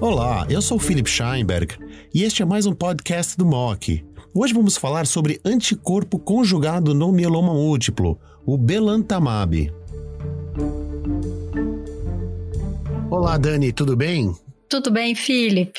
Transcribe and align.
Olá, 0.00 0.46
eu 0.48 0.62
sou 0.62 0.76
o 0.78 0.80
Philip 0.80 1.08
Scheinberg 1.08 1.76
e 2.12 2.22
este 2.22 2.42
é 2.42 2.44
mais 2.44 2.66
um 2.66 2.72
podcast 2.72 3.36
do 3.36 3.44
MOC. 3.44 4.04
Hoje 4.34 4.54
vamos 4.54 4.76
falar 4.76 5.06
sobre 5.06 5.40
anticorpo 5.44 6.18
conjugado 6.18 6.94
no 6.94 7.12
mieloma 7.12 7.52
múltiplo, 7.52 8.18
o 8.46 8.56
belantamab. 8.56 9.72
Olá, 13.10 13.36
Dani, 13.36 13.72
tudo 13.72 13.96
bem? 13.96 14.34
Tudo 14.68 14.90
bem, 14.90 15.14
Philip? 15.14 15.72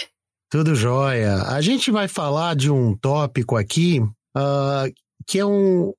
Tudo 0.49 0.75
jóia. 0.75 1.43
A 1.43 1.61
gente 1.61 1.89
vai 1.89 2.07
falar 2.07 2.55
de 2.55 2.69
um 2.69 2.95
tópico 2.95 3.55
aqui 3.55 4.01
uh, 4.01 4.93
que 5.25 5.39
é 5.39 5.45
um, 5.45 5.93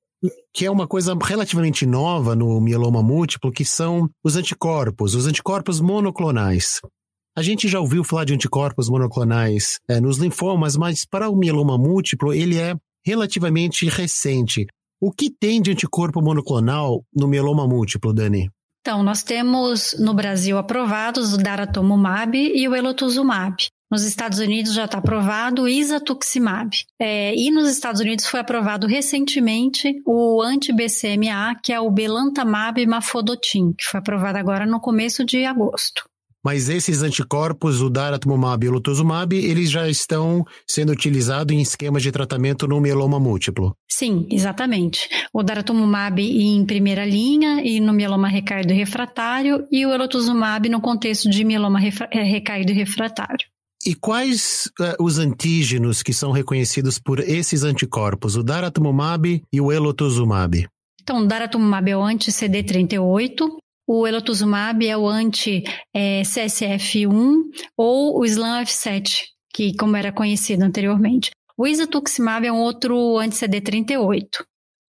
que 0.53 0.65
é 0.65 0.71
uma 0.71 0.87
coisa 0.87 1.17
relativamente 1.21 1.85
nova 1.85 2.35
no 2.35 2.59
mieloma 2.61 3.01
múltiplo, 3.01 3.51
que 3.51 3.65
são 3.65 4.09
os 4.23 4.35
anticorpos, 4.35 5.15
os 5.15 5.25
anticorpos 5.25 5.79
monoclonais. 5.79 6.79
A 7.35 7.41
gente 7.41 7.67
já 7.67 7.79
ouviu 7.79 8.03
falar 8.03 8.25
de 8.25 8.33
anticorpos 8.33 8.89
monoclonais 8.89 9.79
é, 9.89 9.99
nos 9.99 10.17
linfomas, 10.17 10.77
mas 10.77 11.03
para 11.03 11.29
o 11.29 11.35
mieloma 11.35 11.77
múltiplo 11.77 12.33
ele 12.33 12.57
é 12.57 12.75
relativamente 13.05 13.87
recente. 13.87 14.67
O 15.01 15.11
que 15.11 15.29
tem 15.29 15.61
de 15.61 15.71
anticorpo 15.71 16.21
monoclonal 16.21 17.03
no 17.13 17.27
mieloma 17.27 17.67
múltiplo, 17.67 18.13
Dani? 18.13 18.49
Então, 18.81 19.01
nós 19.01 19.23
temos 19.23 19.95
no 19.97 20.13
Brasil 20.13 20.57
aprovados 20.57 21.33
o 21.33 21.37
daratumumab 21.37 22.37
e 22.37 22.67
o 22.67 22.75
elotuzumab. 22.75 23.55
Nos 23.93 24.05
Estados 24.05 24.39
Unidos 24.39 24.73
já 24.73 24.85
está 24.85 24.97
aprovado 24.97 25.61
o 25.61 25.67
isatuximab. 25.67 26.75
É, 26.99 27.35
e 27.35 27.51
nos 27.51 27.69
Estados 27.69 28.01
Unidos 28.01 28.25
foi 28.25 28.39
aprovado 28.39 28.87
recentemente 28.87 30.01
o 30.03 30.41
anti-BCMA, 30.41 31.59
que 31.61 31.71
é 31.71 31.79
o 31.79 31.91
belantamab 31.91 32.83
mafodotin, 32.87 33.71
que 33.71 33.85
foi 33.85 33.99
aprovado 33.99 34.39
agora 34.39 34.65
no 34.65 34.79
começo 34.79 35.23
de 35.23 35.45
agosto. 35.45 36.05
Mas 36.43 36.69
esses 36.69 37.03
anticorpos, 37.03 37.81
o 37.83 37.89
daratumumab 37.89 38.65
e 38.65 38.69
o 38.69 38.71
lutuzumab, 38.71 39.35
eles 39.35 39.69
já 39.69 39.87
estão 39.87 40.43
sendo 40.67 40.91
utilizados 40.91 41.55
em 41.55 41.61
esquemas 41.61 42.01
de 42.01 42.11
tratamento 42.11 42.67
no 42.67 42.81
mieloma 42.81 43.19
múltiplo. 43.19 43.75
Sim, 43.87 44.25
exatamente. 44.31 45.07
O 45.31 45.43
daratumumab 45.43 46.19
em 46.19 46.65
primeira 46.65 47.05
linha 47.05 47.61
e 47.63 47.79
no 47.79 47.93
mieloma 47.93 48.27
recaído 48.27 48.73
refratário 48.73 49.67
e 49.71 49.85
o 49.85 49.93
elotuzumab 49.93 50.67
no 50.67 50.81
contexto 50.81 51.29
de 51.29 51.45
mieloma 51.45 51.79
eh, 51.79 52.23
recaído 52.23 52.73
refratário. 52.73 53.52
E 53.85 53.95
quais 53.95 54.69
uh, 54.79 55.03
os 55.03 55.17
antígenos 55.17 56.01
que 56.01 56.13
são 56.13 56.31
reconhecidos 56.31 56.99
por 56.99 57.19
esses 57.19 57.63
anticorpos, 57.63 58.35
o 58.35 58.43
daratumumab 58.43 59.41
e 59.51 59.61
o 59.61 59.71
elotuzumab? 59.71 60.67
Então, 61.01 61.19
o 61.19 61.27
daratumumab 61.27 61.89
é 61.89 61.97
o 61.97 62.01
anti-CD38 62.01 63.63
o 63.85 64.07
elotuzumab 64.07 64.87
é 64.87 64.97
o 64.97 65.05
anti-CSF1 65.07 67.35
ou 67.75 68.17
o 68.19 68.23
SLAM-F7, 68.23 69.23
que 69.53 69.75
como 69.75 69.97
era 69.97 70.09
conhecido 70.11 70.63
anteriormente. 70.63 71.31
O 71.57 71.67
isatuximab 71.67 72.47
é 72.47 72.51
um 72.51 72.61
outro 72.61 73.17
anti-CD38. 73.17 74.45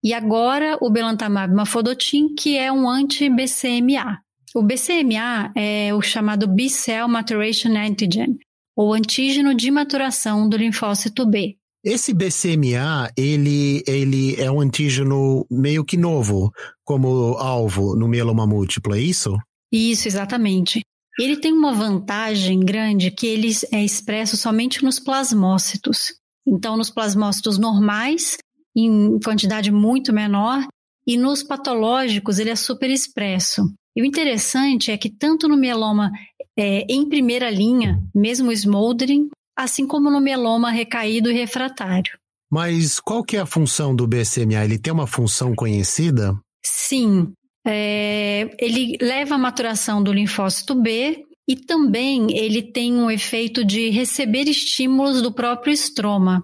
E 0.04 0.14
agora 0.14 0.78
o 0.82 0.90
belantamab 0.90 1.54
mafodotin, 1.54 2.34
que 2.34 2.58
é 2.58 2.72
um 2.72 2.90
anti-BCMA. 2.90 4.22
O 4.56 4.64
BCMA 4.64 5.52
é 5.54 5.94
o 5.94 6.02
chamado 6.02 6.48
B-cell 6.48 7.10
maturation 7.10 7.76
antigen, 7.76 8.40
ou 8.78 8.94
antígeno 8.94 9.56
de 9.56 9.72
maturação 9.72 10.48
do 10.48 10.56
linfócito 10.56 11.26
B. 11.26 11.58
Esse 11.84 12.14
BCMA, 12.14 13.12
ele, 13.18 13.84
ele 13.88 14.40
é 14.40 14.52
um 14.52 14.62
antígeno 14.62 15.48
meio 15.50 15.84
que 15.84 15.98
novo 15.98 16.52
como 16.84 17.38
alvo 17.38 17.96
no 17.96 18.08
mieloma 18.08 18.46
múltiplo, 18.46 18.94
é 18.94 19.00
isso? 19.00 19.36
Isso, 19.72 20.08
exatamente. 20.08 20.82
Ele 21.20 21.38
tem 21.38 21.52
uma 21.52 21.74
vantagem 21.74 22.60
grande 22.60 23.10
que 23.10 23.26
ele 23.26 23.50
é 23.72 23.84
expresso 23.84 24.38
somente 24.38 24.84
nos 24.84 25.00
plasmócitos. 25.00 26.14
Então, 26.46 26.78
nos 26.78 26.92
plasmócitos 26.92 27.58
normais, 27.58 28.38
em 28.76 29.20
quantidade 29.20 29.72
muito 29.72 30.14
menor, 30.14 30.66
e 31.08 31.18
nos 31.18 31.42
patológicos 31.42 32.38
ele 32.38 32.52
é 32.52 32.56
super 32.56 32.90
expresso. 32.90 33.64
E 33.96 34.02
o 34.02 34.06
interessante 34.06 34.92
é 34.92 34.98
que 34.98 35.10
tanto 35.10 35.48
no 35.48 35.58
mieloma 35.58 36.12
é, 36.58 36.86
em 36.90 37.08
primeira 37.08 37.50
linha, 37.50 38.02
mesmo 38.14 38.52
smoldering, 38.52 39.30
assim 39.56 39.86
como 39.86 40.10
no 40.10 40.20
mieloma 40.20 40.72
recaído 40.72 41.30
e 41.30 41.34
refratário. 41.34 42.18
Mas 42.52 43.00
qual 43.00 43.24
que 43.24 43.38
é 43.38 43.42
a 43.42 43.46
função 43.46 43.96
do 43.96 44.08
BCMA? 44.08 44.64
Ele 44.64 44.80
tem 44.80 44.94
uma 44.94 45.08
função 45.08 45.54
conhecida? 45.54 46.34
Sim. 46.66 47.34
É, 47.66 48.50
ele 48.60 48.98
leva 49.02 49.36
à 49.36 49.38
maturação 49.38 50.02
do 50.02 50.14
linfócito 50.14 50.74
B 50.74 51.26
e 51.48 51.56
também 51.56 52.28
ele 52.38 52.62
tem 52.62 52.94
um 52.96 53.12
efeito 53.12 53.66
de 53.66 53.90
receber 53.90 54.48
estímulos 54.48 55.22
do 55.22 55.34
próprio 55.34 55.74
estroma. 55.74 56.44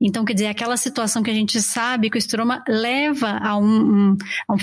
Então, 0.00 0.24
quer 0.24 0.34
dizer, 0.34 0.46
aquela 0.46 0.76
situação 0.76 1.22
que 1.22 1.30
a 1.30 1.34
gente 1.34 1.60
sabe 1.60 2.10
que 2.10 2.16
o 2.16 2.18
estroma 2.18 2.62
leva 2.68 3.38
a 3.38 3.56
um, 3.56 3.64
um, 3.64 4.16
a 4.48 4.54
um 4.54 4.58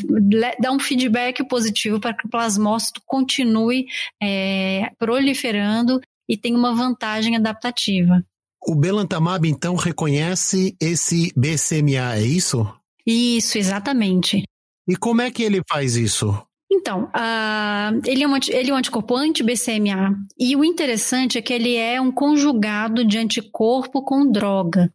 dá 0.59 0.71
um 0.71 0.79
feedback 0.79 1.43
positivo 1.47 1.99
para 1.99 2.13
que 2.13 2.25
o 2.25 2.29
plasmócito 2.29 3.01
continue 3.05 3.85
é, 4.21 4.91
proliferando 4.97 5.99
e 6.29 6.37
tem 6.37 6.55
uma 6.55 6.73
vantagem 6.73 7.35
adaptativa. 7.35 8.23
O 8.65 8.75
belantamab, 8.75 9.47
então, 9.47 9.75
reconhece 9.75 10.75
esse 10.79 11.33
BCMA, 11.35 12.15
é 12.15 12.21
isso? 12.21 12.67
Isso, 13.05 13.57
exatamente. 13.57 14.43
E 14.87 14.95
como 14.95 15.21
é 15.21 15.31
que 15.31 15.43
ele 15.43 15.61
faz 15.69 15.95
isso? 15.95 16.39
Então, 16.71 17.03
uh, 17.03 18.01
ele, 18.05 18.23
é 18.23 18.27
um, 18.27 18.35
ele 18.35 18.71
é 18.71 18.73
um 18.73 18.77
anticorpo 18.77 19.15
anti-BCMA 19.15 20.15
e 20.39 20.55
o 20.55 20.63
interessante 20.63 21.37
é 21.37 21.41
que 21.41 21.53
ele 21.53 21.75
é 21.75 21.99
um 21.99 22.11
conjugado 22.11 23.05
de 23.05 23.17
anticorpo 23.17 24.03
com 24.03 24.31
droga. 24.31 24.91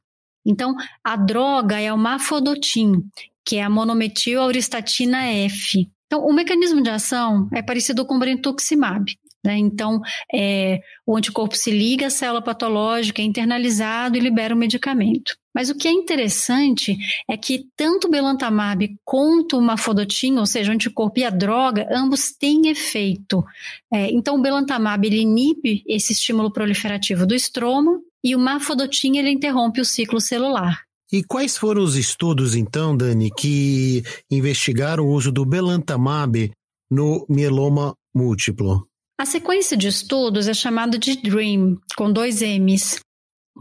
Então, 0.46 0.74
a 1.02 1.16
droga 1.16 1.80
é 1.80 1.92
o 1.92 1.98
mafodotin, 1.98 3.02
que 3.44 3.56
é 3.56 3.62
a 3.62 3.70
monometil 3.70 4.40
auristatina 4.40 5.24
F. 5.24 5.88
Então, 6.06 6.24
o 6.24 6.32
mecanismo 6.32 6.82
de 6.82 6.90
ação 6.90 7.48
é 7.52 7.60
parecido 7.60 8.06
com 8.06 8.14
o 8.14 8.18
brentuximab. 8.18 9.12
Né? 9.46 9.58
Então, 9.58 10.00
é, 10.34 10.80
o 11.06 11.16
anticorpo 11.16 11.56
se 11.56 11.70
liga 11.70 12.08
à 12.08 12.10
célula 12.10 12.42
patológica, 12.42 13.22
é 13.22 13.24
internalizado 13.24 14.16
e 14.16 14.20
libera 14.20 14.52
o 14.52 14.58
medicamento. 14.58 15.36
Mas 15.54 15.70
o 15.70 15.76
que 15.76 15.86
é 15.86 15.92
interessante 15.92 16.96
é 17.30 17.36
que 17.36 17.66
tanto 17.76 18.08
o 18.08 18.10
belantamab 18.10 18.94
quanto 19.04 19.56
o 19.56 19.62
mafodotin, 19.62 20.36
ou 20.36 20.46
seja, 20.46 20.70
o 20.70 20.74
anticorpo 20.74 21.20
e 21.20 21.24
a 21.24 21.30
droga, 21.30 21.88
ambos 21.92 22.32
têm 22.32 22.68
efeito. 22.68 23.44
É, 23.92 24.10
então, 24.10 24.36
o 24.36 24.42
belantamab 24.42 25.06
ele 25.06 25.20
inibe 25.20 25.84
esse 25.86 26.12
estímulo 26.12 26.52
proliferativo 26.52 27.24
do 27.24 27.34
estroma 27.34 28.00
e 28.26 28.34
o 28.34 28.40
mafodotin 28.40 29.18
ele 29.18 29.30
interrompe 29.30 29.80
o 29.80 29.84
ciclo 29.84 30.20
celular. 30.20 30.82
E 31.12 31.22
quais 31.22 31.56
foram 31.56 31.84
os 31.84 31.94
estudos, 31.94 32.56
então, 32.56 32.96
Dani, 32.96 33.30
que 33.30 34.02
investigaram 34.28 35.04
o 35.04 35.12
uso 35.12 35.30
do 35.30 35.44
belantamab 35.44 36.50
no 36.90 37.24
mieloma 37.28 37.94
múltiplo? 38.12 38.84
A 39.16 39.24
sequência 39.24 39.76
de 39.76 39.86
estudos 39.86 40.48
é 40.48 40.54
chamada 40.54 40.98
de 40.98 41.14
DREAM, 41.22 41.78
com 41.96 42.12
dois 42.12 42.42
M's. 42.42 42.98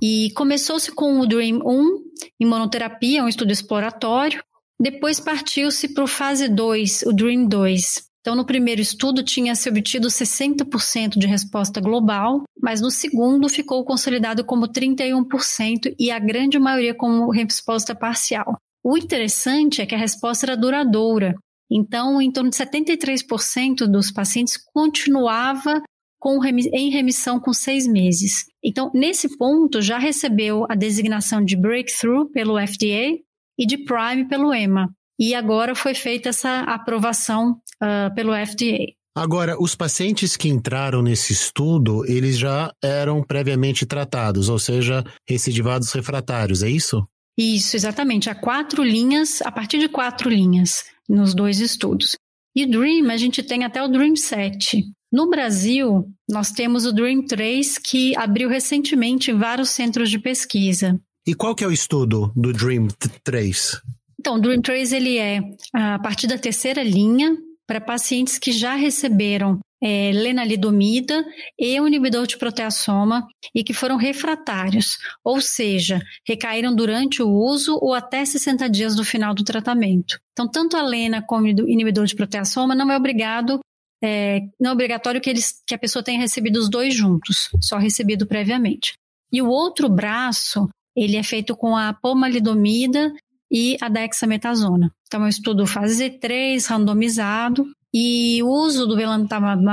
E 0.02 0.32
começou-se 0.32 0.92
com 0.92 1.20
o 1.20 1.28
DREAM 1.28 1.60
1, 1.64 2.04
em 2.42 2.46
monoterapia, 2.48 3.24
um 3.24 3.28
estudo 3.28 3.52
exploratório. 3.52 4.44
Depois 4.82 5.20
partiu-se 5.20 5.94
para 5.94 6.06
o 6.06 6.08
fase 6.08 6.50
2, 6.50 7.04
o 7.04 7.14
DREAM 7.14 7.46
2. 7.48 8.04
Então, 8.26 8.36
no 8.36 8.44
primeiro 8.44 8.82
estudo, 8.82 9.22
tinha-se 9.22 9.70
obtido 9.70 10.08
60% 10.08 11.10
de 11.10 11.28
resposta 11.28 11.80
global, 11.80 12.42
mas 12.60 12.82
no 12.82 12.90
segundo 12.90 13.48
ficou 13.48 13.86
consolidado 13.86 14.44
como 14.44 14.68
31% 14.68 15.94
e 16.00 16.10
a 16.10 16.18
grande 16.18 16.58
maioria 16.58 16.96
como 16.96 17.30
resposta 17.30 17.94
parcial. 17.94 18.58
O 18.84 18.98
interessante 18.98 19.80
é 19.80 19.86
que 19.86 19.94
a 19.94 19.98
resposta 20.00 20.48
era 20.48 20.58
duradoura, 20.58 21.36
então, 21.72 22.20
em 22.20 22.32
torno 22.32 22.50
de 22.50 22.56
73% 22.56 23.86
dos 23.86 24.12
pacientes 24.12 24.58
continuava 24.74 25.84
com, 26.20 26.44
em 26.44 26.90
remissão 26.90 27.40
com 27.40 27.54
seis 27.54 27.86
meses. 27.86 28.46
Então, 28.64 28.90
nesse 28.92 29.38
ponto, 29.38 29.84
já 29.84 30.00
recebeu 30.00 30.66
a 30.68 30.74
designação 30.74 31.46
de 31.46 31.56
breakthrough 31.56 32.32
pelo 32.32 32.58
FDA 32.60 33.20
e 33.56 33.68
de 33.68 33.78
prime 33.78 34.28
pelo 34.28 34.52
EMA. 34.52 34.90
E 35.20 35.34
agora 35.34 35.76
foi 35.76 35.94
feita 35.94 36.30
essa 36.30 36.62
aprovação 36.62 37.60
uh, 37.82 38.14
pelo 38.14 38.34
FDA. 38.34 38.94
Agora, 39.18 39.56
os 39.58 39.76
pacientes 39.76 40.36
que 40.36 40.50
entraram 40.50 41.02
nesse 41.02 41.32
estudo, 41.32 42.06
eles 42.06 42.38
já 42.38 42.70
eram 42.84 43.24
previamente 43.24 43.86
tratados, 43.86 44.50
ou 44.50 44.60
seja, 44.60 45.06
recidivados 45.28 45.94
refratários, 45.94 46.62
é 46.62 46.70
isso? 46.70 47.02
Isso, 47.38 47.78
exatamente. 47.78 48.30
Há 48.30 48.36
quatro 48.36 48.84
linhas, 48.84 49.42
a 49.42 49.52
partir 49.52 49.80
de 49.80 49.88
quatro 49.88 50.30
linhas 50.30 50.84
nos 51.08 51.34
dois 51.34 51.60
estudos. 51.60 52.18
E 52.54 52.66
Dream, 52.66 53.10
a 53.10 53.18
gente 53.18 53.42
tem 53.42 53.64
até 53.64 53.82
o 53.82 53.88
Dream 53.88 54.16
7. 54.16 54.84
No 55.12 55.30
Brasil, 55.30 56.06
nós 56.30 56.52
temos 56.52 56.86
o 56.86 56.92
Dream 56.92 57.26
3, 57.26 57.78
que 57.78 58.16
abriu 58.18 58.50
recentemente 58.50 59.32
em 59.32 59.38
vários 59.38 59.70
centros 59.70 60.10
de 60.10 60.20
pesquisa. 60.20 61.00
E 61.26 61.34
qual 61.34 61.56
que 61.56 61.64
é 61.64 61.68
o 61.68 61.72
estudo 61.72 62.32
do 62.36 62.52
Dream 62.52 62.88
3? 63.24 63.82
Então, 64.26 64.38
o 64.38 64.42
Dream 64.42 64.60
3 64.60 64.92
ele 64.92 65.20
é 65.20 65.40
a 65.72 66.00
partir 66.00 66.26
da 66.26 66.36
terceira 66.36 66.82
linha 66.82 67.38
para 67.68 67.80
pacientes 67.80 68.40
que 68.40 68.52
já 68.52 68.74
receberam 68.74 69.60
é, 69.80 70.12
lenalidomida 70.12 71.24
e 71.60 71.80
o 71.80 71.88
inibidor 71.88 72.26
de 72.26 72.36
proteasoma 72.36 73.28
e 73.54 73.64
que 73.64 73.72
foram 73.72 73.98
refratários, 73.98 74.98
ou 75.24 75.40
seja, 75.40 76.02
recaíram 76.28 76.76
durante 76.76 77.22
o 77.22 77.30
uso 77.30 77.78
ou 77.80 77.94
até 77.94 78.26
60 78.26 78.68
dias 78.68 78.96
do 78.96 79.06
final 79.06 79.32
do 79.32 79.44
tratamento. 79.44 80.18
Então, 80.32 80.50
tanto 80.50 80.76
a 80.76 80.82
lena 80.82 81.22
como 81.22 81.46
o 81.46 81.70
inibidor 81.70 82.08
de 82.08 82.16
proteasoma 82.16 82.74
não 82.74 82.92
é 82.92 82.98
obrigado 82.98 83.60
é, 84.04 84.40
não 84.60 84.72
é 84.72 84.74
obrigatório 84.74 85.22
que, 85.22 85.30
eles, 85.30 85.62
que 85.68 85.76
a 85.76 85.80
pessoa 85.80 86.02
tenha 86.02 86.20
recebido 86.20 86.58
os 86.58 86.68
dois 86.68 86.96
juntos, 86.96 87.50
só 87.62 87.78
recebido 87.78 88.26
previamente. 88.26 88.94
E 89.32 89.40
o 89.40 89.48
outro 89.50 89.88
braço, 89.88 90.68
ele 90.96 91.16
é 91.16 91.22
feito 91.22 91.56
com 91.56 91.78
a 91.78 91.94
pomalidomida 91.94 93.14
e 93.56 93.78
a 93.80 93.88
dexametasona. 93.88 94.92
Então, 95.08 95.22
é 95.22 95.26
um 95.28 95.30
estudo 95.30 95.66
fase 95.66 96.10
3, 96.10 96.68
randomizado, 96.68 97.66
e 97.94 98.44
o 98.44 98.50
uso 98.50 98.86
do 98.86 98.98
belantamab 98.98 99.64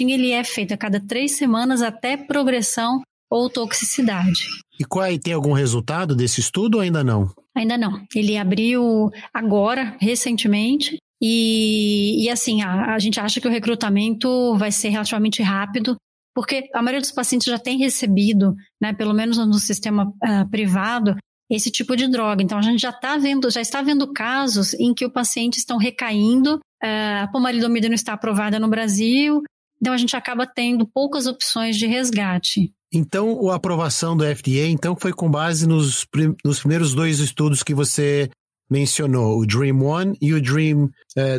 ele 0.00 0.32
é 0.32 0.42
feito 0.42 0.74
a 0.74 0.76
cada 0.76 0.98
três 0.98 1.36
semanas 1.36 1.80
até 1.80 2.16
progressão 2.16 3.00
ou 3.30 3.48
toxicidade. 3.48 4.48
E 4.80 4.84
qual 4.84 5.06
tem 5.18 5.34
algum 5.34 5.52
resultado 5.52 6.16
desse 6.16 6.40
estudo 6.40 6.76
ou 6.76 6.80
ainda 6.80 7.04
não? 7.04 7.30
Ainda 7.56 7.78
não. 7.78 8.04
Ele 8.12 8.36
abriu 8.36 9.08
agora, 9.32 9.96
recentemente, 10.00 10.98
e, 11.22 12.24
e 12.24 12.30
assim, 12.30 12.62
a, 12.62 12.94
a 12.94 12.98
gente 12.98 13.20
acha 13.20 13.40
que 13.40 13.46
o 13.46 13.50
recrutamento 13.50 14.56
vai 14.56 14.72
ser 14.72 14.88
relativamente 14.88 15.42
rápido, 15.42 15.96
porque 16.34 16.68
a 16.74 16.82
maioria 16.82 17.00
dos 17.00 17.12
pacientes 17.12 17.46
já 17.46 17.58
tem 17.58 17.78
recebido, 17.78 18.56
né, 18.82 18.92
pelo 18.92 19.14
menos 19.14 19.38
no 19.38 19.54
sistema 19.54 20.08
uh, 20.08 20.48
privado, 20.50 21.16
esse 21.50 21.70
tipo 21.70 21.96
de 21.96 22.08
droga. 22.08 22.42
Então 22.42 22.58
a 22.58 22.62
gente 22.62 22.80
já 22.80 22.90
está 22.90 23.16
vendo, 23.16 23.50
já 23.50 23.60
está 23.60 23.82
vendo 23.82 24.12
casos 24.12 24.74
em 24.74 24.92
que 24.94 25.04
o 25.04 25.10
paciente 25.10 25.58
estão 25.58 25.78
recaindo, 25.78 26.56
uh, 26.56 27.22
a 27.22 27.28
pomalidomida 27.32 27.88
não 27.88 27.94
está 27.94 28.12
aprovada 28.12 28.58
no 28.58 28.68
Brasil, 28.68 29.42
então 29.80 29.92
a 29.92 29.96
gente 29.96 30.16
acaba 30.16 30.46
tendo 30.46 30.86
poucas 30.86 31.26
opções 31.26 31.76
de 31.76 31.86
resgate. 31.86 32.72
Então, 32.92 33.50
a 33.50 33.56
aprovação 33.56 34.16
do 34.16 34.24
FDA 34.24 34.66
então 34.66 34.96
foi 34.98 35.12
com 35.12 35.30
base 35.30 35.66
nos, 35.66 36.06
nos 36.44 36.60
primeiros 36.60 36.94
dois 36.94 37.18
estudos 37.18 37.62
que 37.62 37.74
você 37.74 38.30
mencionou 38.70 39.38
o 39.38 39.46
Dream 39.46 39.76
1 39.76 40.14
e 40.20 40.34
o 40.34 40.42
Dream 40.42 40.90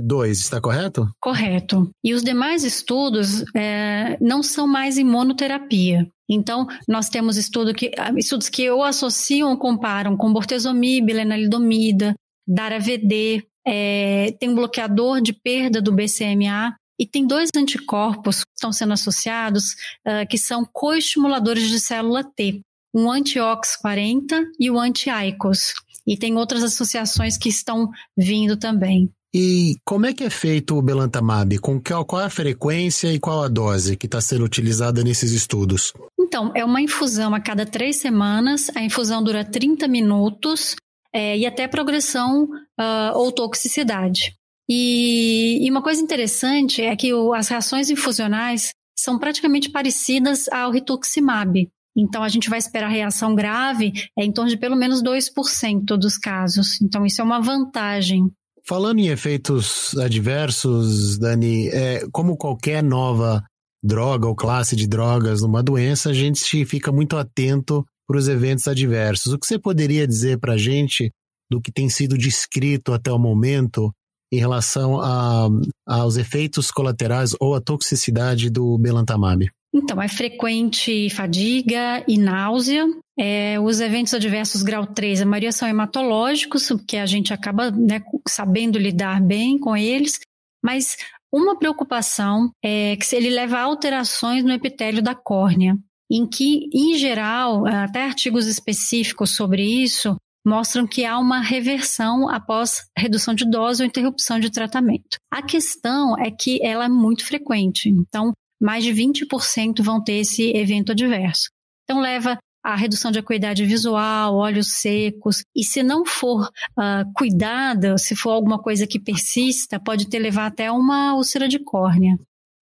2, 0.03 0.29
é, 0.29 0.31
está 0.31 0.59
correto? 0.61 1.07
Correto. 1.19 1.89
E 2.03 2.13
os 2.13 2.23
demais 2.23 2.63
estudos 2.63 3.43
é, 3.55 4.17
não 4.19 4.41
são 4.41 4.67
mais 4.67 4.97
imunoterapia. 4.97 6.07
Então, 6.29 6.67
nós 6.87 7.09
temos 7.09 7.37
estudo 7.37 7.73
que, 7.73 7.91
ah, 7.97 8.11
estudos 8.15 8.49
que 8.49 8.69
ou 8.69 8.83
associam 8.83 9.49
ou 9.49 9.57
comparam 9.57 10.15
com 10.15 10.31
bortezomib, 10.31 11.11
lenalidomida, 11.11 12.13
DARA-VD, 12.47 13.43
é, 13.65 14.31
tem 14.39 14.49
um 14.49 14.55
bloqueador 14.55 15.21
de 15.21 15.33
perda 15.33 15.81
do 15.81 15.91
BCMA, 15.91 16.75
e 16.99 17.07
tem 17.07 17.25
dois 17.25 17.49
anticorpos 17.55 18.43
que 18.43 18.51
estão 18.53 18.73
sendo 18.73 18.91
associados 18.91 19.71
uh, 20.05 20.27
que 20.29 20.37
são 20.37 20.65
coestimuladores 20.65 21.69
de 21.69 21.79
célula 21.79 22.23
T, 22.23 22.59
um 22.93 23.11
anti-OX40 23.11 24.45
e 24.59 24.69
o 24.69 24.79
anti-ICOS. 24.79 25.73
E 26.07 26.17
tem 26.17 26.35
outras 26.35 26.63
associações 26.63 27.37
que 27.37 27.49
estão 27.49 27.89
vindo 28.17 28.57
também. 28.57 29.11
E 29.33 29.75
como 29.85 30.07
é 30.07 30.13
que 30.13 30.23
é 30.23 30.29
feito 30.29 30.75
o 30.75 30.81
belantamab? 30.81 31.59
Com 31.59 31.79
qual, 31.79 32.03
qual 32.03 32.21
é 32.23 32.25
a 32.25 32.29
frequência 32.31 33.13
e 33.13 33.19
qual 33.19 33.43
a 33.43 33.47
dose 33.47 33.95
que 33.95 34.07
está 34.07 34.19
sendo 34.19 34.43
utilizada 34.43 35.03
nesses 35.03 35.31
estudos? 35.31 35.93
Então, 36.19 36.51
é 36.55 36.65
uma 36.65 36.81
infusão 36.81 37.35
a 37.35 37.39
cada 37.39 37.65
três 37.65 37.97
semanas. 37.97 38.71
A 38.75 38.81
infusão 38.81 39.23
dura 39.23 39.45
30 39.45 39.87
minutos 39.87 40.75
é, 41.13 41.37
e 41.37 41.45
até 41.45 41.67
progressão 41.67 42.43
uh, 42.43 43.15
ou 43.15 43.31
toxicidade. 43.31 44.33
E, 44.67 45.65
e, 45.65 45.71
uma 45.71 45.81
coisa 45.81 46.01
interessante 46.01 46.81
é 46.81 46.95
que 46.95 47.11
o, 47.13 47.33
as 47.33 47.47
reações 47.47 47.89
infusionais 47.89 48.69
são 48.97 49.17
praticamente 49.17 49.69
parecidas 49.69 50.47
ao 50.49 50.71
rituximab. 50.71 51.67
Então, 51.99 52.23
a 52.23 52.29
gente 52.29 52.49
vai 52.49 52.59
esperar 52.59 52.87
reação 52.87 53.35
grave 53.35 53.91
é 54.17 54.23
em 54.23 54.31
torno 54.31 54.49
de 54.49 54.57
pelo 54.57 54.75
menos 54.75 55.03
2% 55.03 55.97
dos 55.97 56.17
casos. 56.17 56.81
Então, 56.81 57.05
isso 57.05 57.21
é 57.21 57.23
uma 57.23 57.41
vantagem. 57.41 58.29
Falando 58.67 58.99
em 58.99 59.07
efeitos 59.07 59.97
adversos, 59.97 61.17
Dani, 61.17 61.67
é, 61.69 62.07
como 62.11 62.37
qualquer 62.37 62.83
nova 62.83 63.43
droga 63.83 64.27
ou 64.27 64.35
classe 64.35 64.75
de 64.75 64.87
drogas 64.87 65.41
numa 65.41 65.63
doença, 65.63 66.09
a 66.09 66.13
gente 66.13 66.65
fica 66.65 66.91
muito 66.91 67.17
atento 67.17 67.85
para 68.07 68.17
os 68.17 68.27
eventos 68.27 68.67
adversos. 68.67 69.33
O 69.33 69.39
que 69.39 69.45
você 69.45 69.57
poderia 69.57 70.07
dizer 70.07 70.39
para 70.39 70.53
a 70.53 70.57
gente 70.57 71.11
do 71.49 71.61
que 71.61 71.71
tem 71.71 71.89
sido 71.89 72.17
descrito 72.17 72.93
até 72.93 73.11
o 73.11 73.19
momento 73.19 73.91
em 74.31 74.37
relação 74.37 75.01
a, 75.01 75.47
aos 75.87 76.17
efeitos 76.17 76.69
colaterais 76.69 77.35
ou 77.39 77.55
a 77.55 77.61
toxicidade 77.61 78.49
do 78.49 78.77
belantamab? 78.77 79.49
Então, 79.73 80.01
é 80.01 80.07
frequente 80.07 81.09
fadiga 81.11 82.03
e 82.07 82.17
náusea. 82.17 82.85
É, 83.17 83.59
os 83.59 83.79
eventos 83.79 84.13
adversos 84.13 84.63
grau 84.63 84.87
3, 84.87 85.21
a 85.21 85.25
maioria 85.25 85.51
são 85.51 85.67
hematológicos, 85.67 86.67
porque 86.67 86.97
a 86.97 87.05
gente 87.05 87.33
acaba 87.33 87.69
né, 87.69 88.01
sabendo 88.27 88.79
lidar 88.79 89.21
bem 89.21 89.59
com 89.59 89.75
eles, 89.75 90.19
mas 90.63 90.97
uma 91.31 91.57
preocupação 91.57 92.51
é 92.63 92.95
que 92.95 93.15
ele 93.15 93.29
leva 93.29 93.57
a 93.57 93.63
alterações 93.63 94.43
no 94.43 94.51
epitélio 94.51 95.03
da 95.03 95.13
córnea, 95.13 95.77
em 96.09 96.27
que, 96.27 96.69
em 96.73 96.97
geral, 96.97 97.65
até 97.67 98.03
artigos 98.03 98.47
específicos 98.47 99.35
sobre 99.35 99.63
isso 99.63 100.15
mostram 100.45 100.87
que 100.87 101.05
há 101.05 101.19
uma 101.19 101.41
reversão 101.41 102.27
após 102.29 102.85
redução 102.97 103.35
de 103.35 103.47
dose 103.47 103.83
ou 103.83 103.87
interrupção 103.87 104.39
de 104.39 104.49
tratamento. 104.49 105.17
A 105.31 105.43
questão 105.43 106.17
é 106.17 106.31
que 106.31 106.59
ela 106.65 106.85
é 106.85 106.89
muito 106.89 107.25
frequente. 107.25 107.89
Então, 107.89 108.33
mais 108.59 108.83
de 108.83 108.91
20% 108.91 109.81
vão 109.81 110.03
ter 110.03 110.13
esse 110.13 110.55
evento 110.55 110.91
adverso. 110.91 111.49
Então, 111.83 111.99
leva 111.99 112.37
a 112.63 112.75
redução 112.75 113.11
de 113.11 113.19
acuidade 113.19 113.65
visual, 113.65 114.35
olhos 114.35 114.73
secos, 114.73 115.43
e 115.55 115.63
se 115.63 115.81
não 115.81 116.05
for 116.05 116.47
uh, 116.47 117.11
cuidada, 117.15 117.97
se 117.97 118.15
for 118.15 118.31
alguma 118.31 118.61
coisa 118.61 118.85
que 118.85 118.99
persista, 118.99 119.79
pode 119.79 120.09
ter 120.09 120.19
levar 120.19 120.47
até 120.47 120.71
uma 120.71 121.15
úlcera 121.15 121.47
de 121.47 121.59
córnea. 121.59 122.17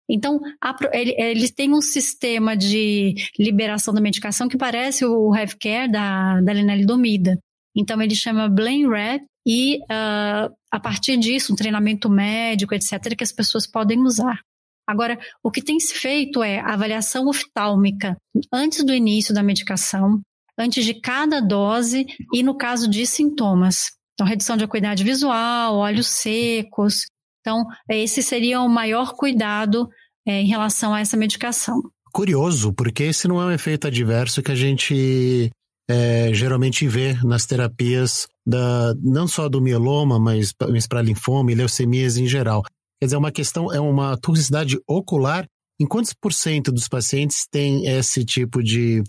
Então, 0.09 0.39
a, 0.61 0.75
ele, 0.93 1.13
eles 1.17 1.51
têm 1.51 1.73
um 1.73 1.81
sistema 1.81 2.55
de 2.55 3.15
liberação 3.37 3.93
da 3.93 3.99
medicação 3.99 4.47
que 4.47 4.57
parece 4.57 5.03
o 5.05 5.35
healthcare 5.35 5.91
da, 5.91 6.39
da 6.41 6.53
lenalidomida. 6.53 7.37
Então, 7.75 8.01
ele 8.01 8.15
chama 8.15 8.49
BlameRat 8.49 9.23
e, 9.45 9.79
uh, 9.83 10.53
a 10.71 10.79
partir 10.79 11.17
disso, 11.17 11.51
um 11.51 11.55
treinamento 11.55 12.09
médico, 12.09 12.73
etc., 12.73 13.15
que 13.15 13.23
as 13.23 13.31
pessoas 13.31 13.67
podem 13.67 13.99
usar. 14.01 14.39
Agora, 14.87 15.19
o 15.43 15.51
que 15.51 15.61
tem 15.61 15.79
se 15.79 15.93
feito 15.93 16.41
é 16.41 16.59
avaliação 16.59 17.27
oftálmica 17.27 18.15
antes 18.53 18.85
do 18.85 18.93
início 18.93 19.33
da 19.33 19.43
medicação, 19.43 20.21
antes 20.57 20.85
de 20.85 20.93
cada 20.93 21.41
dose 21.41 22.05
e 22.33 22.41
no 22.41 22.55
caso 22.55 22.89
de 22.89 23.05
sintomas. 23.05 23.91
Então, 24.13 24.25
redução 24.25 24.55
de 24.55 24.63
acuidade 24.63 25.03
visual, 25.03 25.75
olhos 25.75 26.07
secos. 26.07 27.01
Então, 27.41 27.65
esse 27.89 28.23
seria 28.23 28.61
o 28.61 28.69
maior 28.69 29.13
cuidado 29.13 29.89
é, 30.25 30.41
em 30.41 30.47
relação 30.47 30.93
a 30.93 31.01
essa 31.01 31.17
medicação. 31.17 31.81
Curioso, 32.11 32.73
porque 32.73 33.03
esse 33.03 33.27
não 33.27 33.41
é 33.41 33.45
um 33.45 33.51
efeito 33.51 33.87
adverso 33.87 34.41
que 34.41 34.51
a 34.51 34.55
gente 34.55 35.51
é, 35.89 36.33
geralmente 36.33 36.87
vê 36.87 37.13
nas 37.23 37.45
terapias 37.45 38.27
da, 38.45 38.93
não 39.01 39.27
só 39.27 39.47
do 39.47 39.61
mieloma, 39.61 40.19
mas, 40.19 40.53
mas 40.69 40.87
para 40.87 41.01
linfoma 41.01 41.51
e 41.51 41.55
leucemias 41.55 42.17
em 42.17 42.25
geral. 42.25 42.63
Quer 42.99 43.05
dizer, 43.05 43.15
é 43.15 43.19
uma 43.19 43.31
questão, 43.31 43.73
é 43.73 43.79
uma 43.79 44.17
toxicidade 44.17 44.79
ocular. 44.87 45.45
Em 45.79 45.85
quantos 45.85 46.13
por 46.13 46.33
cento 46.33 46.71
dos 46.71 46.87
pacientes 46.87 47.45
tem 47.51 47.85
esse 47.85 48.25
tipo 48.25 48.63
de, 48.63 49.03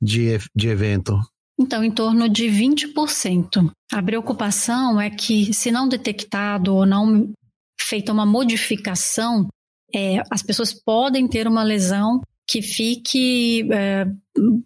de, 0.00 0.38
de 0.54 0.68
evento? 0.68 1.18
Então, 1.58 1.82
em 1.82 1.90
torno 1.90 2.28
de 2.28 2.46
20%. 2.46 3.70
A 3.92 4.02
preocupação 4.02 5.00
é 5.00 5.10
que, 5.10 5.52
se 5.52 5.70
não 5.70 5.88
detectado 5.88 6.74
ou 6.74 6.86
não 6.86 7.30
feita 7.78 8.12
uma 8.12 8.26
modificação, 8.26 9.48
é, 9.94 10.22
as 10.30 10.42
pessoas 10.42 10.72
podem 10.72 11.28
ter 11.28 11.46
uma 11.46 11.62
lesão 11.62 12.20
que 12.48 12.62
fique, 12.62 13.68
é, 13.72 14.06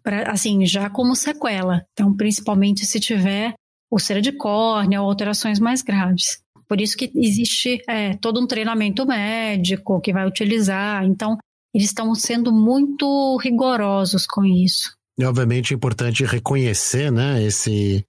pra, 0.03 0.31
assim, 0.31 0.67
já 0.67 0.91
como 0.91 1.15
sequela. 1.15 1.85
Então, 1.93 2.15
principalmente 2.15 2.85
se 2.85 3.01
tiver 3.01 3.55
úlcera 3.91 4.21
de 4.21 4.33
córnea 4.33 5.01
ou 5.03 5.09
alterações 5.09 5.59
mais 5.59 5.83
graves. 5.83 6.41
Por 6.71 6.81
isso 6.81 6.97
que 6.97 7.11
existe 7.17 7.83
é, 7.89 8.15
todo 8.15 8.41
um 8.41 8.47
treinamento 8.47 9.05
médico 9.05 10.01
que 10.01 10.13
vai 10.13 10.25
utilizar. 10.25 11.05
Então, 11.05 11.37
eles 11.75 11.89
estão 11.89 12.15
sendo 12.15 12.53
muito 12.53 13.37
rigorosos 13.43 14.25
com 14.25 14.45
isso. 14.45 14.93
E, 15.19 15.25
obviamente, 15.25 15.75
é 15.75 15.77
importante 15.77 16.25
reconhecer 16.25 17.11
né, 17.11 17.43
esse, 17.43 18.05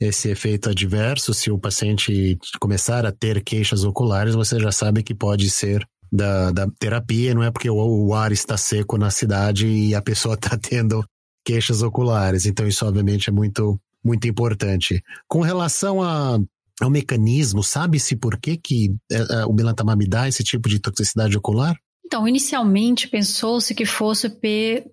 esse 0.00 0.30
efeito 0.30 0.70
adverso. 0.70 1.34
Se 1.34 1.50
o 1.50 1.58
paciente 1.58 2.38
começar 2.58 3.04
a 3.04 3.12
ter 3.12 3.44
queixas 3.44 3.84
oculares, 3.84 4.34
você 4.34 4.58
já 4.58 4.72
sabe 4.72 5.02
que 5.02 5.14
pode 5.14 5.50
ser 5.50 5.86
da, 6.10 6.50
da 6.50 6.66
terapia, 6.78 7.34
não 7.34 7.42
é 7.42 7.50
porque 7.50 7.68
o, 7.68 7.76
o 7.76 8.14
ar 8.14 8.32
está 8.32 8.56
seco 8.56 8.96
na 8.96 9.10
cidade 9.10 9.66
e 9.66 9.94
a 9.94 10.00
pessoa 10.00 10.34
está 10.34 10.56
tendo 10.56 11.04
queixas 11.44 11.82
oculares. 11.82 12.46
Então, 12.46 12.66
isso, 12.66 12.86
obviamente, 12.86 13.28
é 13.28 13.32
muito, 13.34 13.78
muito 14.02 14.26
importante. 14.26 15.02
Com 15.28 15.42
relação 15.42 16.02
a 16.02 16.38
é 16.80 16.86
um 16.86 16.90
mecanismo, 16.90 17.62
sabe-se 17.62 18.16
por 18.16 18.38
que, 18.38 18.56
que 18.56 18.94
é, 19.10 19.16
é, 19.16 19.44
o 19.44 19.52
belantamab 19.52 20.06
dá 20.08 20.28
esse 20.28 20.44
tipo 20.44 20.68
de 20.68 20.78
toxicidade 20.78 21.36
ocular? 21.36 21.76
Então, 22.06 22.26
inicialmente 22.26 23.08
pensou-se 23.08 23.74
que 23.74 23.84
fosse 23.84 24.30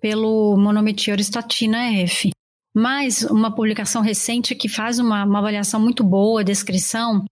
pelo 0.00 0.56
monometeorostatina 0.56 1.94
F, 2.02 2.30
mas 2.74 3.22
uma 3.22 3.54
publicação 3.54 4.02
recente 4.02 4.54
que 4.54 4.68
faz 4.68 4.98
uma, 4.98 5.24
uma 5.24 5.38
avaliação 5.38 5.80
muito 5.80 6.04
boa, 6.04 6.44
descrição, 6.44 7.24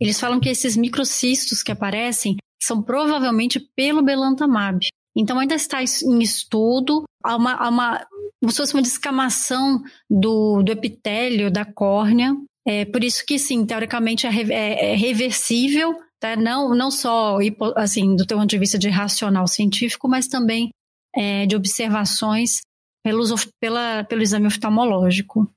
eles 0.00 0.20
falam 0.20 0.38
que 0.38 0.48
esses 0.48 0.76
microcistos 0.76 1.62
que 1.62 1.72
aparecem 1.72 2.36
são 2.62 2.80
provavelmente 2.80 3.58
pelo 3.74 4.02
belantamab. 4.02 4.86
Então 5.16 5.38
ainda 5.38 5.56
está 5.56 5.82
em 5.82 6.22
estudo, 6.22 7.02
há 7.24 7.36
uma, 7.36 7.54
há 7.54 7.68
uma 7.68 8.06
como 8.40 8.50
se 8.50 8.56
fosse 8.56 8.74
uma 8.74 8.82
descamação 8.82 9.80
do, 10.10 10.62
do 10.62 10.72
epitélio 10.72 11.50
da 11.50 11.64
córnea. 11.64 12.34
É 12.66 12.84
por 12.84 13.02
isso 13.02 13.24
que, 13.26 13.38
sim, 13.38 13.66
teoricamente 13.66 14.26
é, 14.26 14.30
é, 14.30 14.92
é 14.92 14.96
reversível, 14.96 15.94
tá? 16.20 16.36
não, 16.36 16.74
não 16.74 16.90
só 16.90 17.38
assim, 17.76 18.14
do 18.14 18.26
ponto 18.26 18.46
de 18.46 18.58
vista 18.58 18.78
de 18.78 18.88
racional 18.88 19.48
científico, 19.48 20.08
mas 20.08 20.28
também 20.28 20.70
é, 21.14 21.44
de 21.46 21.56
observações 21.56 22.60
pelos, 23.04 23.48
pela, 23.60 24.04
pelo 24.04 24.22
exame 24.22 24.46
oftalmológico. 24.46 25.50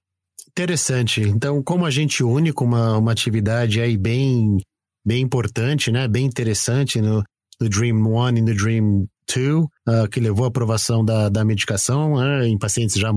Interessante. 0.50 1.22
Então, 1.22 1.62
como 1.62 1.86
agente 1.86 2.24
único, 2.24 2.64
uma, 2.64 2.98
uma 2.98 3.12
atividade 3.12 3.80
aí 3.80 3.98
bem, 3.98 4.58
bem 5.06 5.22
importante, 5.22 5.92
né? 5.92 6.08
bem 6.08 6.26
interessante 6.26 7.00
no, 7.02 7.24
no 7.60 7.70
Dream 7.70 8.06
One 8.08 8.40
e 8.40 8.42
no 8.42 8.56
Dream 8.56 9.06
2, 9.34 9.56
uh, 9.56 9.68
ah, 9.88 10.08
que 10.08 10.20
levou 10.20 10.46
à 10.46 10.48
aprovação 10.48 11.04
da, 11.04 11.30
da 11.30 11.44
medicação 11.44 12.16
né, 12.16 12.48
em 12.48 12.58
pacientes 12.58 12.96
já 12.96 13.12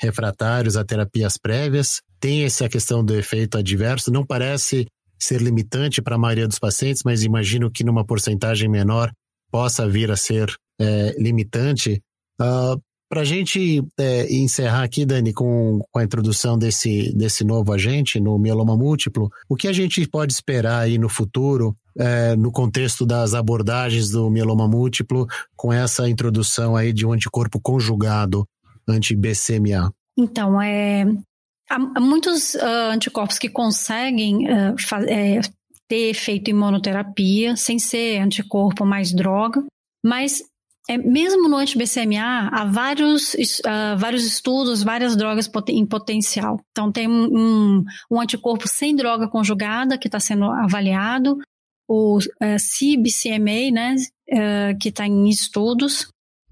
multi-refratários 0.00 0.76
a 0.76 0.84
terapias 0.84 1.36
prévias. 1.36 2.00
Tem 2.18 2.44
essa 2.44 2.68
questão 2.68 3.04
do 3.04 3.14
efeito 3.14 3.58
adverso, 3.58 4.10
não 4.10 4.24
parece 4.24 4.86
ser 5.18 5.40
limitante 5.40 6.00
para 6.00 6.16
a 6.16 6.18
maioria 6.18 6.48
dos 6.48 6.58
pacientes, 6.58 7.02
mas 7.04 7.22
imagino 7.22 7.70
que 7.70 7.84
numa 7.84 8.04
porcentagem 8.04 8.68
menor 8.68 9.12
possa 9.50 9.86
vir 9.86 10.10
a 10.10 10.16
ser 10.16 10.52
é, 10.80 11.14
limitante. 11.18 12.00
Uh, 12.40 12.80
para 13.08 13.22
a 13.22 13.24
gente 13.24 13.82
é, 13.98 14.32
encerrar 14.32 14.84
aqui, 14.84 15.04
Dani, 15.04 15.32
com, 15.32 15.80
com, 15.90 15.98
a 15.98 16.04
introdução 16.04 16.56
desse, 16.56 17.12
desse 17.12 17.42
novo 17.42 17.72
agente 17.72 18.20
no 18.20 18.38
mieloma 18.38 18.76
múltiplo, 18.76 19.28
o 19.48 19.56
que 19.56 19.66
a 19.66 19.72
gente 19.72 20.06
pode 20.06 20.32
esperar 20.32 20.82
aí 20.82 20.96
no 20.96 21.08
futuro, 21.08 21.74
é, 21.98 22.36
no 22.36 22.52
contexto 22.52 23.04
das 23.04 23.34
abordagens 23.34 24.10
do 24.10 24.30
mieloma 24.30 24.68
múltiplo, 24.68 25.26
com 25.56 25.72
essa 25.72 26.08
introdução 26.08 26.76
aí 26.76 26.92
de 26.92 27.04
um 27.04 27.12
anticorpo 27.12 27.60
conjugado 27.60 28.46
anti-BCMA? 28.90 29.92
Então, 30.18 30.60
é, 30.60 31.04
há 31.70 32.00
muitos 32.00 32.54
uh, 32.54 32.90
anticorpos 32.92 33.38
que 33.38 33.48
conseguem 33.48 34.46
uh, 34.46 34.74
é, 35.08 35.40
ter 35.88 36.10
efeito 36.10 36.50
imunoterapia 36.50 37.56
sem 37.56 37.78
ser 37.78 38.18
anticorpo 38.18 38.84
mais 38.84 39.12
droga, 39.12 39.64
mas 40.04 40.42
é, 40.88 40.98
mesmo 40.98 41.48
no 41.48 41.56
anti-BCMA, 41.56 42.48
há 42.52 42.64
vários, 42.64 43.34
uh, 43.34 43.96
vários 43.96 44.24
estudos, 44.24 44.82
várias 44.82 45.14
drogas 45.14 45.48
em 45.68 45.86
potencial. 45.86 46.60
Então, 46.72 46.90
tem 46.90 47.08
um, 47.08 47.84
um 48.10 48.20
anticorpo 48.20 48.66
sem 48.66 48.96
droga 48.96 49.28
conjugada 49.28 49.96
que 49.96 50.08
está 50.08 50.18
sendo 50.18 50.46
avaliado, 50.46 51.38
o 51.88 52.18
uh, 52.18 52.56
CBCMA, 52.56 53.70
né, 53.72 53.94
uh, 54.32 54.78
que 54.80 54.88
está 54.88 55.06
em 55.06 55.28
estudos, 55.28 56.08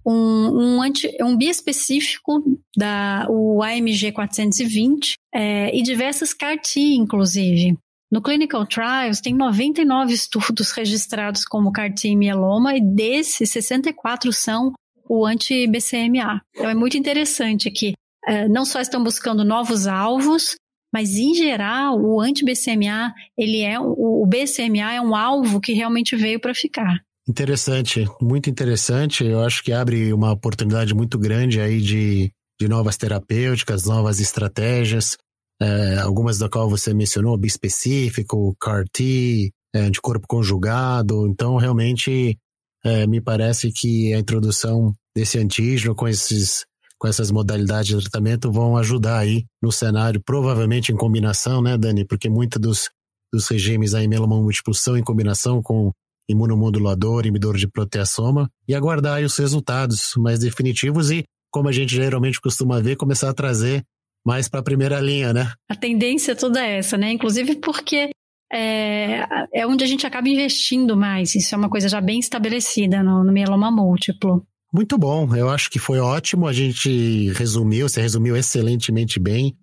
um, 0.08 0.76
um, 0.76 0.82
anti, 0.82 1.14
um 1.20 1.36
biespecífico 1.36 2.42
da 2.74 3.26
o 3.28 3.62
AMG 3.62 4.12
420 4.12 5.16
é, 5.34 5.76
e 5.76 5.82
diversas 5.82 6.32
CAR-T, 6.32 6.80
inclusive. 6.94 7.76
No 8.10 8.22
Clinical 8.22 8.66
Trials, 8.66 9.20
tem 9.20 9.34
99 9.34 10.14
estudos 10.14 10.70
registrados 10.70 11.44
como 11.44 11.70
CAR-T 11.70 12.16
mieloma 12.16 12.74
e 12.74 12.80
desses, 12.80 13.50
64 13.50 14.32
são 14.32 14.72
o 15.06 15.26
anti-BCMA. 15.26 16.40
Então 16.54 16.70
é 16.70 16.74
muito 16.74 16.96
interessante 16.96 17.70
que 17.70 17.92
uh, 18.26 18.48
não 18.48 18.64
só 18.64 18.80
estão 18.80 19.04
buscando 19.04 19.44
novos 19.44 19.86
alvos, 19.86 20.56
mas 20.90 21.16
em 21.16 21.34
geral 21.34 22.00
o 22.00 22.18
anti-BCMA, 22.18 23.12
ele 23.36 23.60
é 23.60 23.78
o 23.78 24.24
BCMA 24.26 24.94
é 24.94 25.00
um 25.02 25.14
alvo 25.14 25.60
que 25.60 25.74
realmente 25.74 26.16
veio 26.16 26.40
para 26.40 26.54
ficar. 26.54 27.02
Interessante, 27.28 28.06
muito 28.20 28.48
interessante. 28.48 29.24
Eu 29.24 29.40
acho 29.40 29.62
que 29.62 29.72
abre 29.72 30.12
uma 30.12 30.32
oportunidade 30.32 30.94
muito 30.94 31.18
grande 31.18 31.60
aí 31.60 31.80
de, 31.80 32.32
de 32.58 32.68
novas 32.68 32.96
terapêuticas, 32.96 33.84
novas 33.84 34.18
estratégias 34.18 35.16
é, 35.60 35.98
algumas 35.98 36.38
da 36.38 36.48
qual 36.48 36.68
você 36.68 36.94
mencionou, 36.94 37.36
bispecífico, 37.36 38.56
CAR-T, 38.60 39.52
é, 39.74 39.80
anticorpo 39.80 40.26
conjugado. 40.28 41.26
Então, 41.26 41.56
realmente, 41.56 42.38
é, 42.84 43.06
me 43.06 43.20
parece 43.20 43.72
que 43.72 44.14
a 44.14 44.18
introdução 44.18 44.94
desse 45.14 45.38
antígeno 45.38 45.94
com 45.94 46.08
esses 46.08 46.64
com 47.00 47.06
essas 47.06 47.30
modalidades 47.30 47.96
de 47.96 48.10
tratamento 48.10 48.50
vão 48.50 48.76
ajudar 48.76 49.18
aí 49.18 49.44
no 49.62 49.70
cenário, 49.70 50.20
provavelmente 50.20 50.90
em 50.90 50.96
combinação, 50.96 51.62
né, 51.62 51.78
Dani? 51.78 52.04
Porque 52.04 52.28
muitos 52.28 52.60
dos, 52.60 52.90
dos 53.32 53.46
regimes 53.46 53.94
aí 53.94 54.08
mieloma 54.08 54.34
múltiplo 54.34 54.74
são 54.74 54.96
em 54.96 55.02
combinação 55.04 55.62
com 55.62 55.92
imunomodulador, 56.28 57.24
inibidor 57.24 57.56
de 57.56 57.66
proteasoma, 57.66 58.50
e 58.66 58.74
aguardar 58.74 59.22
os 59.22 59.36
resultados 59.36 60.12
mais 60.16 60.40
definitivos 60.40 61.10
e, 61.10 61.24
como 61.50 61.68
a 61.68 61.72
gente 61.72 61.94
geralmente 61.94 62.40
costuma 62.40 62.80
ver, 62.80 62.96
começar 62.96 63.30
a 63.30 63.34
trazer 63.34 63.82
mais 64.24 64.48
para 64.48 64.60
a 64.60 64.62
primeira 64.62 65.00
linha, 65.00 65.32
né? 65.32 65.52
A 65.70 65.74
tendência 65.74 66.36
toda 66.36 66.60
é 66.60 66.78
essa, 66.78 66.98
né? 66.98 67.12
Inclusive 67.12 67.56
porque 67.56 68.10
é, 68.52 69.24
é 69.54 69.66
onde 69.66 69.84
a 69.84 69.86
gente 69.86 70.06
acaba 70.06 70.28
investindo 70.28 70.96
mais. 70.96 71.34
Isso 71.34 71.54
é 71.54 71.58
uma 71.58 71.70
coisa 71.70 71.88
já 71.88 72.00
bem 72.00 72.18
estabelecida 72.18 73.02
no, 73.02 73.24
no 73.24 73.32
mieloma 73.32 73.70
múltiplo. 73.70 74.46
Muito 74.72 74.98
bom, 74.98 75.34
eu 75.34 75.48
acho 75.48 75.70
que 75.70 75.78
foi 75.78 75.98
ótimo. 75.98 76.46
A 76.46 76.52
gente 76.52 77.32
resumiu, 77.32 77.88
você 77.88 78.02
resumiu 78.02 78.36
excelentemente 78.36 79.18
bem 79.18 79.56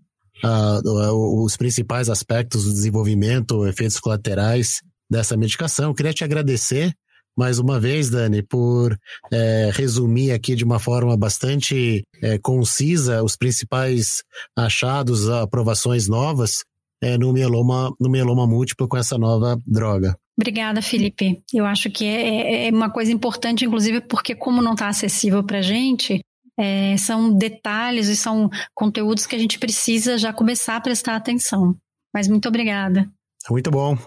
uh, 0.43 1.43
os 1.43 1.55
principais 1.55 2.09
aspectos 2.09 2.65
do 2.65 2.73
desenvolvimento, 2.73 3.67
efeitos 3.67 3.99
colaterais 3.99 4.81
dessa 5.09 5.37
medicação. 5.37 5.89
Eu 5.89 5.93
queria 5.93 6.13
te 6.13 6.23
agradecer 6.23 6.93
mais 7.37 7.59
uma 7.59 7.79
vez, 7.79 8.09
Dani, 8.09 8.41
por 8.41 8.97
é, 9.31 9.69
resumir 9.73 10.31
aqui 10.31 10.55
de 10.55 10.63
uma 10.63 10.79
forma 10.79 11.17
bastante 11.17 12.03
é, 12.21 12.37
concisa 12.37 13.21
os 13.23 13.35
principais 13.35 14.23
achados, 14.55 15.29
aprovações 15.29 16.07
novas 16.07 16.63
é, 17.01 17.17
no, 17.17 17.33
mieloma, 17.33 17.93
no 17.99 18.09
mieloma 18.09 18.47
múltiplo 18.47 18.87
com 18.87 18.97
essa 18.97 19.17
nova 19.17 19.59
droga. 19.67 20.17
Obrigada, 20.37 20.81
Felipe. 20.81 21.41
Eu 21.53 21.65
acho 21.65 21.89
que 21.89 22.05
é, 22.05 22.65
é, 22.65 22.67
é 22.67 22.71
uma 22.71 22.89
coisa 22.89 23.11
importante, 23.11 23.65
inclusive, 23.65 24.01
porque 24.01 24.35
como 24.35 24.61
não 24.61 24.73
está 24.73 24.87
acessível 24.87 25.43
para 25.43 25.59
a 25.59 25.61
gente, 25.61 26.21
é, 26.57 26.95
são 26.97 27.33
detalhes 27.33 28.07
e 28.07 28.15
são 28.15 28.49
conteúdos 28.73 29.25
que 29.25 29.35
a 29.35 29.39
gente 29.39 29.59
precisa 29.59 30.17
já 30.17 30.31
começar 30.33 30.77
a 30.77 30.81
prestar 30.81 31.15
atenção. 31.15 31.75
Mas 32.13 32.27
muito 32.27 32.47
obrigada. 32.47 33.09
Muito 33.49 33.69
bom. 33.69 33.97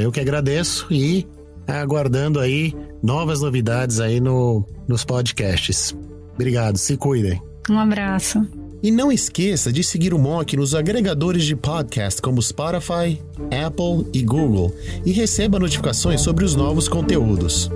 Eu 0.00 0.12
que 0.12 0.20
agradeço 0.20 0.86
e 0.90 1.26
aguardando 1.66 2.38
aí 2.38 2.74
novas 3.02 3.40
novidades 3.40 4.00
aí 4.00 4.20
no, 4.20 4.64
nos 4.86 5.04
podcasts. 5.04 5.94
Obrigado, 6.34 6.76
se 6.76 6.96
cuidem. 6.96 7.40
Um 7.68 7.78
abraço. 7.78 8.46
E 8.82 8.90
não 8.90 9.10
esqueça 9.10 9.72
de 9.72 9.82
seguir 9.82 10.12
o 10.12 10.18
Mock 10.18 10.56
nos 10.56 10.74
agregadores 10.74 11.44
de 11.44 11.56
podcast 11.56 12.20
como 12.20 12.42
Spotify, 12.42 13.18
Apple 13.66 14.10
e 14.12 14.22
Google 14.22 14.74
e 15.06 15.12
receba 15.12 15.58
notificações 15.58 16.20
sobre 16.20 16.44
os 16.44 16.54
novos 16.54 16.86
conteúdos. 16.86 17.70